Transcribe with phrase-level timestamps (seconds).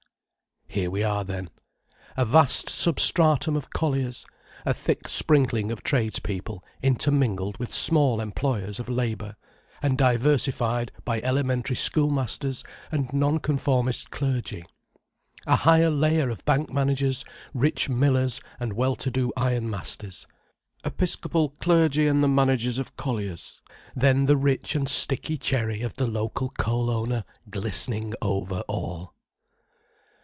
[0.73, 1.49] Here we are then:
[2.15, 4.25] a vast substratum of colliers;
[4.65, 9.35] a thick sprinkling of tradespeople intermingled with small employers of labour
[9.81, 14.63] and diversified by elementary schoolmasters and nonconformist clergy;
[15.45, 20.25] a higher layer of bank managers, rich millers and well to do ironmasters,
[20.85, 23.61] episcopal clergy and the managers of collieries,
[23.93, 29.13] then the rich and sticky cherry of the local coal owner glistening over all.